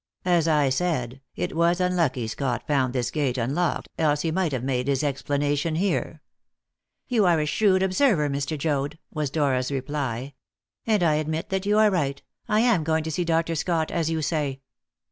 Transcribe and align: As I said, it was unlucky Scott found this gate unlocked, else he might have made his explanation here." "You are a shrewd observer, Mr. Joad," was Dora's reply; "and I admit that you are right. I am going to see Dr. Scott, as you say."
As 0.25 0.47
I 0.47 0.69
said, 0.69 1.21
it 1.35 1.55
was 1.55 1.79
unlucky 1.79 2.25
Scott 2.27 2.65
found 2.65 2.91
this 2.91 3.11
gate 3.11 3.37
unlocked, 3.37 3.87
else 3.99 4.21
he 4.21 4.31
might 4.31 4.51
have 4.51 4.63
made 4.63 4.87
his 4.87 5.03
explanation 5.03 5.75
here." 5.75 6.21
"You 7.07 7.27
are 7.27 7.39
a 7.39 7.45
shrewd 7.45 7.83
observer, 7.83 8.27
Mr. 8.27 8.57
Joad," 8.57 8.97
was 9.11 9.29
Dora's 9.29 9.71
reply; 9.71 10.33
"and 10.87 11.03
I 11.03 11.13
admit 11.17 11.49
that 11.49 11.67
you 11.67 11.77
are 11.77 11.91
right. 11.91 12.19
I 12.49 12.61
am 12.61 12.83
going 12.83 13.03
to 13.03 13.11
see 13.11 13.23
Dr. 13.23 13.53
Scott, 13.53 13.91
as 13.91 14.09
you 14.09 14.23
say." 14.23 14.61